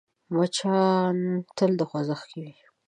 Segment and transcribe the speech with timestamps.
[0.35, 1.17] مچان
[1.55, 2.53] تل خوځښت کې وي